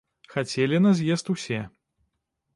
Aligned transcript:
Хацелі 0.35 0.79
на 0.85 0.95
з'езд 1.01 1.31
усе. 1.35 1.61